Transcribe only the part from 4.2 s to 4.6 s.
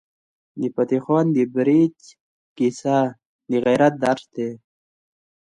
دی.